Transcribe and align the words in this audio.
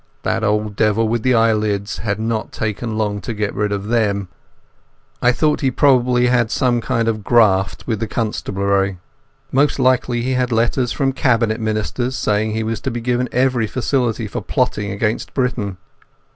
That 0.23 0.43
old 0.43 0.75
devil 0.75 1.07
with 1.07 1.21
the 1.21 1.35
eyelids 1.35 1.99
had 1.99 2.19
not 2.19 2.51
taken 2.51 2.97
long 2.97 3.21
to 3.21 3.35
get 3.35 3.53
rid 3.53 3.71
of 3.71 3.89
them. 3.89 4.29
I 5.21 5.31
thought 5.31 5.61
he 5.61 5.69
probably 5.69 6.25
had 6.25 6.49
some 6.49 6.81
kind 6.81 7.07
of 7.07 7.23
graft 7.23 7.85
with 7.85 7.99
the 7.99 8.07
constabulary. 8.07 8.97
Most 9.51 9.77
likely 9.77 10.23
he 10.23 10.31
had 10.33 10.51
letters 10.51 10.91
from 10.91 11.13
Cabinet 11.13 11.59
Ministers 11.59 12.15
saying 12.15 12.53
he 12.55 12.63
was 12.63 12.81
to 12.81 12.89
be 12.89 12.99
given 12.99 13.29
every 13.31 13.67
facility 13.67 14.25
for 14.25 14.41
plotting 14.41 14.89
against 14.89 15.35
Britain. 15.35 15.77